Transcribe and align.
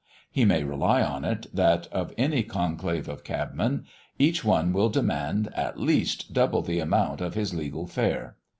He 0.31 0.45
may 0.45 0.63
rely 0.63 1.03
on 1.03 1.23
it, 1.23 1.45
that 1.53 1.85
of 1.91 2.11
any 2.17 2.41
conclave 2.41 3.07
of 3.07 3.23
cabmen, 3.23 3.85
each 4.17 4.43
one 4.43 4.73
will 4.73 4.89
demand, 4.89 5.53
at 5.53 5.79
least, 5.79 6.33
double 6.33 6.63
the 6.63 6.79
amount 6.79 7.21
of 7.21 7.35
his 7.35 7.53
legal 7.53 7.85
fare. 7.85 8.35